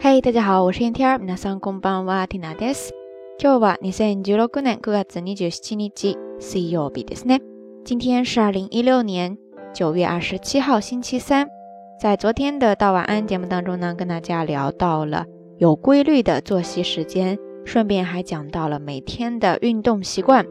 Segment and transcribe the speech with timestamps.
[0.00, 1.18] 嗨，大家好，我是燕天儿。
[1.18, 2.92] 皆さんこんばんは、ティナです。
[3.38, 7.40] 今日は二千十六年九月二十七日、水曜日ですね。
[7.84, 9.36] 今天是二零一六年
[9.74, 11.48] 九月二十七号，星期三。
[12.00, 15.24] 在昨天的到晚安节目当中呢，跟大家聊到了
[15.58, 20.46] 有规律的作息时间，顺便还讲到了每天的运动习惯。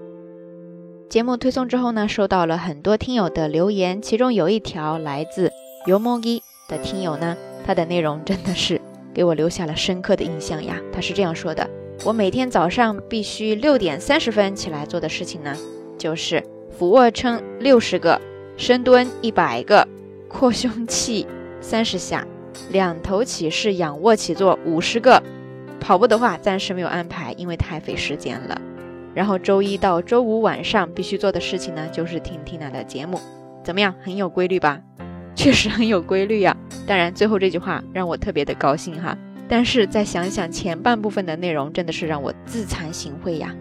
[1.07, 5.51] 节目推送之后呢，收到了很多听友的留言，其中有一条来自
[5.85, 8.81] 尤莫伊的听友呢，他的内容真的是
[9.12, 10.80] 给我留下了深刻的印象呀。
[10.92, 11.68] 他是这样说的：
[12.04, 15.56] 我每天早上必须六点三十分起来做的事情呢，
[15.98, 18.20] 就是俯卧撑六十个，
[18.56, 19.86] 深蹲一百个，
[20.28, 21.26] 扩胸器
[21.60, 22.26] 三十下，
[22.70, 25.22] 两头起式仰卧起坐五十个。
[25.80, 28.60] 跑步的话暂时没有安排，因为太费时间了。
[29.12, 33.18] 然后周一到周五晚上必须做的事情呢，就是听 Tina 的节目，
[33.64, 33.94] 怎么样？
[34.02, 34.80] 很有规律吧？
[35.34, 36.56] 确实很有规律呀。
[36.86, 39.16] 当然，最后这句话让我特别的高兴哈。
[39.48, 43.54] 但是再想想前半部分的内容，真的是让我自惭形秽呀。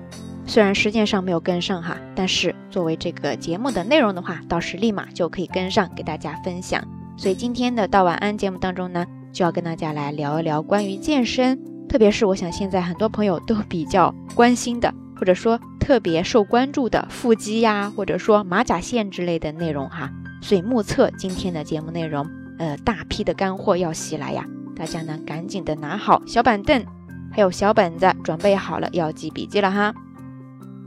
[0.46, 6.84] 虽然时间上没有跟上哈，但是作为这个节目的内容的话，倒是立马就可以跟上，给大家分享。
[7.18, 14.94] 所以今天的到晚安节目当中呢，就要跟大家来聊一聊关于健身，特别是我想现在很多朋友都比较关心的。
[15.16, 20.10] 或者说特别受关注的腹肌呀，或者说马甲线之类的内容哈，
[20.43, 22.27] 所以目测今天的节目内容，
[22.59, 24.45] 呃，大批的干货要袭来呀，
[24.77, 26.85] 大家呢赶紧的拿好小板凳，
[27.33, 29.95] 还有小本子，准备好了要记笔记了哈。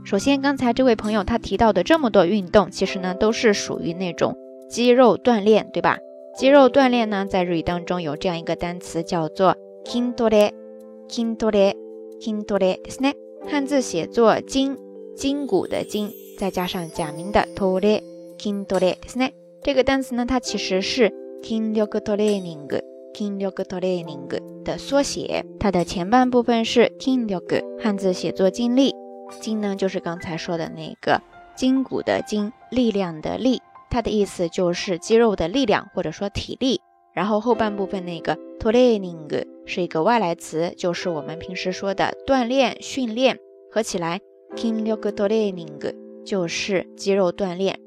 [0.04, 4.36] 首先，刚才这位朋友他提到的这么多运动，其实呢都是属于那种
[4.70, 5.98] 肌肉锻炼，对吧？
[6.36, 13.14] 肌肉锻炼呢，在日语当中有这样一个单词叫做 “kintore”，kintore，kintore，ですね。
[13.50, 14.76] 汉字写作筋，
[15.16, 18.02] 筋骨的筋，再加上假名的 tore
[18.38, 19.32] kindore，ですね。
[19.63, 21.09] 这个单词呢，它其实是
[21.41, 24.27] kindle training，kindle training
[24.65, 25.45] 的缩写。
[25.57, 28.93] 它的前半部分是 kindle，汉字写作筋力，
[29.39, 31.21] 筋呢就是刚才说的那个
[31.55, 33.61] 筋骨的筋，力量的力。
[33.89, 36.81] 它的意思就是肌肉的力量或者说体力。
[37.13, 43.37] 然后后半部分那个 training 是一个外来词，就是我们平时说的锻炼、训练，
[43.71, 44.19] 合起来
[44.57, 45.93] kinryo training
[46.25, 47.79] 就是肌肉锻炼。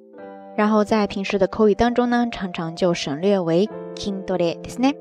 [0.55, 4.95] 然后在平时的口语当中呢，常常就省略为 kindore ですね。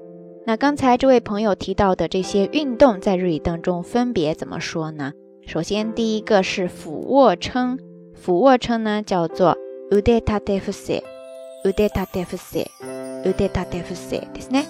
[0.47, 5.13] 那刚才这位朋友提到的这些运动，在日语当中分别怎么说呢？
[5.47, 7.79] 首先第一个是俯卧撑，
[8.15, 9.57] 俯卧撑呢叫做
[9.91, 14.65] ude tate fuse，ude tate fuse。u d e t a t e f s e ですね。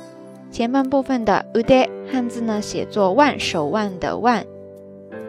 [0.50, 4.44] 前半部分的 u d e 汉字呢写作腕，手腕的腕。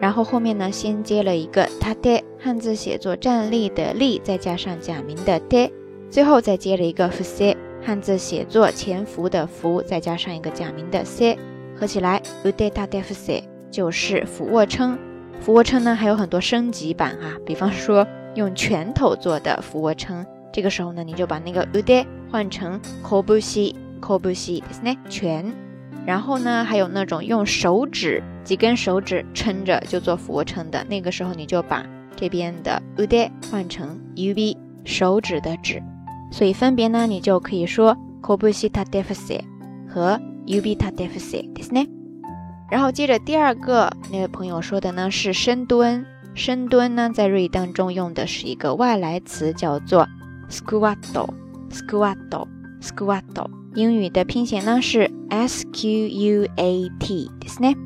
[0.00, 5.70] 然后后面呢先接了一个 tate，汉字写作站立的立，再加上假名的 te，
[6.10, 11.36] 最后再接了一个 fuse，汉字写作潜伏的伏，再加上一个假名的 se，
[11.76, 14.98] 合起来 u d e t a t e f s e 就是俯卧撑。
[15.40, 20.24] 俯卧撑呢还有很多升级版啊，比方说用拳头做的俯卧撑。
[20.52, 25.65] 这个时候呢，你就把那个 ude 换成 kobushi，kobushi ですね，拳。
[26.06, 31.86] 然后呢，还有那种用手指几根手指撑着就做俯卧撑的，那个时候你就把
[32.16, 35.80] 这边的 ude 换成 ub 手指的指。
[36.30, 39.40] 所以分别呢，你就可以说 kobushi tadefuse
[39.88, 41.86] 和 ub tadefuse ですね。
[42.70, 46.04] 然后接着第二个那位朋友说的呢是深蹲，
[46.34, 50.08] 深蹲呢在日语当中用的是一个外来词，叫做
[50.48, 53.22] squat，squat，squat，
[53.76, 57.76] 英语的拼写呢是 s q u a t，ですね。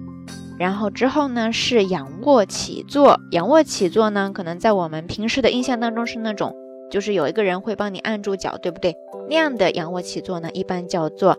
[0.59, 6.55] 然后之后呢是仰卧起坐，仰卧起坐呢可能在我们平时的印象当中是那种，
[6.91, 8.97] 就是有一个人会帮你按住脚，对不对？
[9.29, 11.37] 那样的仰卧起坐呢一般叫做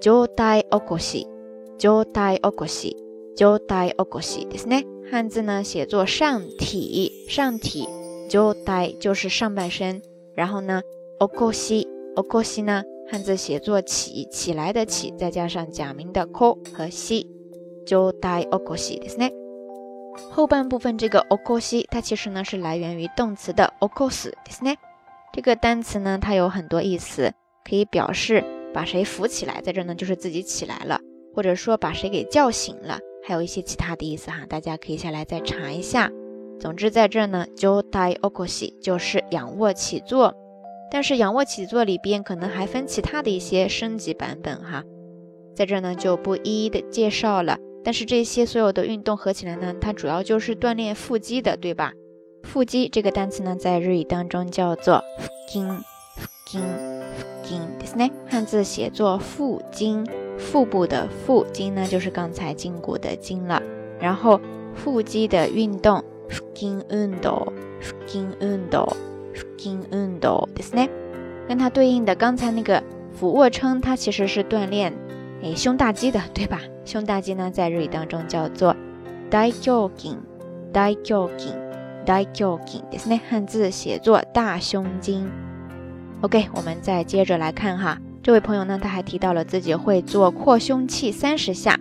[0.00, 1.26] 上体起こし，
[1.78, 2.96] 上体起こし，
[3.36, 4.84] 上体起こしですね。
[5.10, 7.88] 汉字呢写作上体，上体，
[8.28, 10.02] 上体就是上半身。
[10.34, 10.82] 然后呢，
[11.18, 17.26] okoshi，okoshi 呢， 汉字写作起，起来的起，再加上假名的 ko 和 shi，
[17.86, 19.32] 就带 okoshi ですね。
[20.30, 24.76] 后半部分这个 okoshi，它其实呢是来源于动词的 okos ですね。
[25.32, 27.32] 这个单词呢，它有很多意思，
[27.68, 28.44] 可以表示
[28.74, 31.00] 把谁扶起来，在这呢就是自己起来了，
[31.34, 36.10] 或者说把谁给叫醒了，还有一些其他的意思哈，大家可以下来再查一下。
[36.58, 40.34] 总之，在这呢，就带 okoshi 就是仰卧起坐，
[40.92, 44.84] 但是仰卧起坐里边可能还分其他的一些升级版本哈，
[45.54, 47.58] 在这呢就不一一的介绍了。
[47.84, 51.92] 但是这些所有的运动合起来呢，它主要就是锻炼腹肌的，对吧？
[52.42, 58.10] 腹肌这个单词呢，在日语当中叫做腹筋，腹筋，腹筋，ですね。
[58.26, 60.06] 汉字写作腹筋，
[60.38, 63.62] 腹部的腹筋呢，就是刚才筋骨的筋了。
[64.00, 64.40] 然后
[64.74, 68.96] 腹肌的运动，腹筋运动，腹筋运动，腹
[69.62, 70.88] 筋运动，ですね。
[71.48, 72.82] 跟它对应的刚才那个
[73.18, 74.92] 俯卧撑，它其实是锻炼
[75.42, 76.60] 诶胸大肌的，对吧？
[76.84, 78.76] 胸大肌呢，在日语当中叫做
[79.30, 80.18] 大胸筋，
[80.72, 81.52] 大胸筋，
[82.04, 83.20] 大胸筋，ですね。
[83.28, 85.28] 汉字写作大胸筋。
[86.20, 87.98] OK，我们再接着来看哈。
[88.22, 91.78] 这位朋友呢，他还提到了自己会做扩胸器三十下。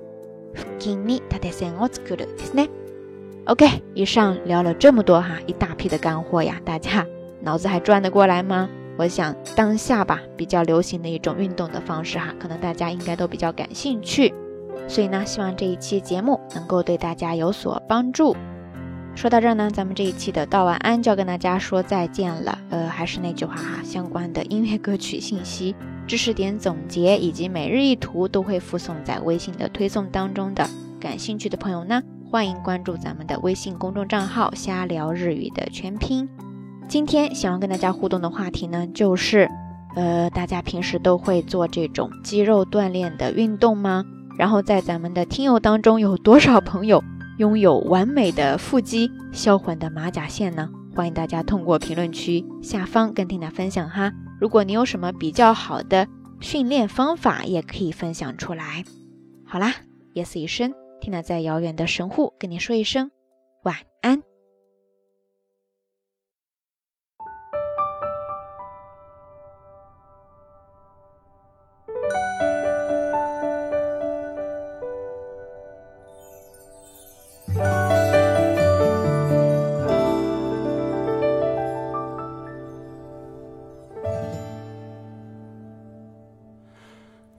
[3.45, 7.05] OK，以上聊了这么多哈，一大批的干货呀，大家
[7.41, 8.67] 脑子还转得过来吗？
[8.97, 14.33] 我想当下吧，比较流行的一种运动的方式哈，可能大家应该都比较感兴趣，
[14.88, 18.36] 所以呢，希望这一期节目能够对大家有所帮助。
[19.14, 22.58] 说到这儿呢，咱们这一期的道晚安就要跟大家说再见了。
[22.70, 25.74] 呃，还是那句话哈，相关的音乐歌曲信息。
[26.06, 30.68] 知识点总结以及每日一图都会附送在微信的推送当中的，
[31.00, 36.28] 感兴趣的朋友呢，欢迎关注咱们的微信公众账号“瞎聊日语”的全拼。
[36.88, 39.48] 今天想要跟大家互动的话题呢，就是，
[39.94, 44.04] 呃，大家平时都会做这种肌肉锻炼的运动吗？
[44.36, 47.02] 然后在咱们的听友当中，有多少朋友
[47.38, 50.68] 拥有完美的腹肌、销魂的马甲线呢？
[50.94, 54.12] 欢迎大家通过评论区下方跟听娜分享哈。
[54.40, 56.06] 如果你有什么比较好的
[56.40, 58.84] 训练方法，也可以分享出来。
[59.44, 59.74] 好啦，
[60.12, 63.10] 夜色已深，听娜在遥远的神户跟你说一声
[63.64, 63.84] 晚安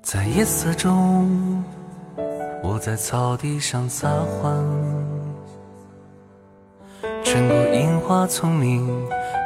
[0.06, 0.24] 在。
[0.36, 1.64] 夜色中，
[2.62, 4.54] 我在草地上撒欢，
[7.24, 8.86] 穿过樱花丛林，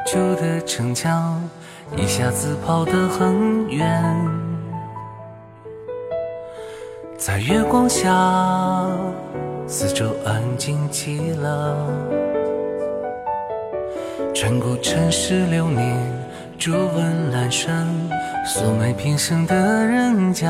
[0.06, 1.40] 旧的城墙，
[1.96, 4.04] 一下子跑得很远。
[7.18, 8.10] 在月光下，
[9.68, 11.78] 四周安静极了，
[14.34, 15.96] 穿过城市流年，
[16.60, 17.88] 竹纹阑珊。
[18.46, 20.48] 素昧平生的人家，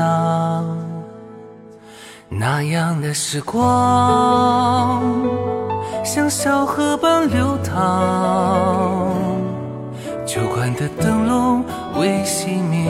[2.28, 5.02] 那样的时光
[6.04, 9.14] 像小河般流淌。
[10.24, 11.64] 酒馆的灯笼
[11.96, 12.88] 未熄灭，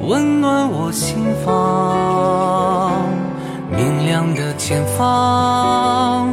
[0.00, 3.02] 温暖我心房。
[3.70, 6.28] 明亮的前方，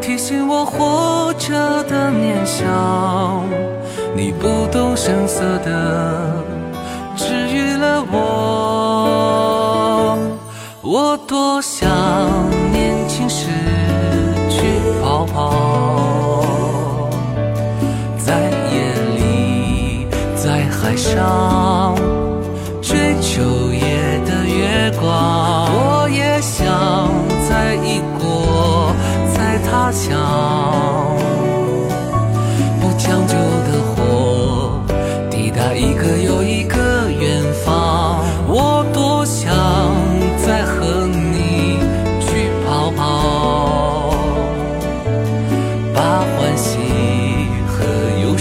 [0.00, 2.66] 提醒我活着的念想。
[4.16, 6.42] 你不动声色的。
[7.14, 8.16] 治愈了我，
[10.82, 11.86] 我多想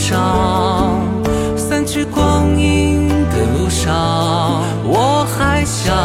[0.07, 1.01] 上，
[1.57, 5.95] 散去光阴的路上，我还想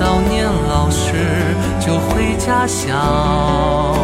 [0.00, 1.12] 到年老时
[1.78, 3.94] 就回家乡，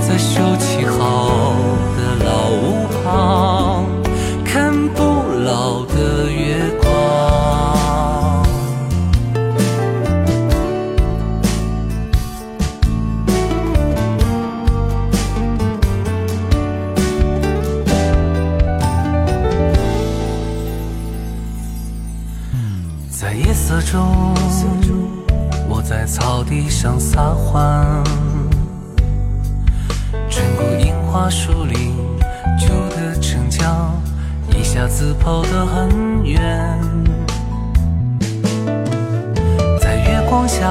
[0.00, 1.52] 在修葺好
[1.98, 3.57] 的老屋旁。
[26.88, 28.02] 常撒欢
[30.30, 31.94] 穿过樱花树林
[32.58, 33.92] 旧的城墙
[34.56, 36.40] 一下子跑得很远
[39.78, 40.64] 在月光下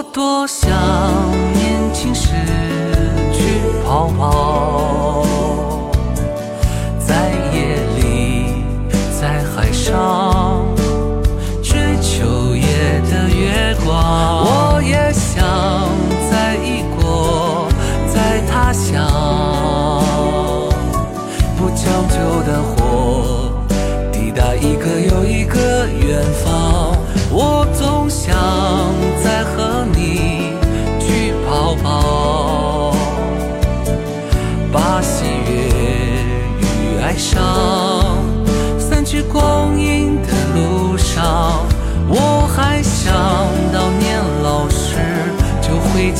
[0.00, 0.70] 我多想
[1.52, 2.30] 年轻时
[3.34, 4.69] 去跑跑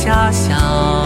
[0.03, 1.00] 家乡。